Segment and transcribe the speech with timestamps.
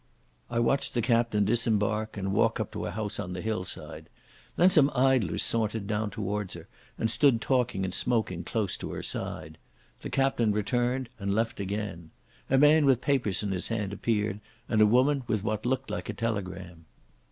[0.49, 4.09] I watched the captain disembark and walk up to a house on the hillside.
[4.55, 9.03] Then some idlers sauntered down towards her and stood talking and smoking close to her
[9.03, 9.59] side.
[9.99, 12.09] The captain returned and left again.
[12.49, 16.09] A man with papers in his hand appeared, and a woman with what looked like
[16.09, 16.85] a telegram.